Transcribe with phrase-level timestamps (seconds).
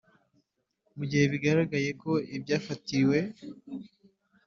[0.95, 3.19] Mu gihe bigaragaye ko ibyafatiriwe